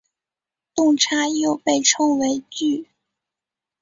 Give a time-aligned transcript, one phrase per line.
[0.73, 2.87] 动差又被称为矩。